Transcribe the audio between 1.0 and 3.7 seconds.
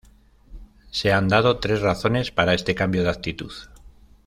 han dado tres razones para este cambio de actitud.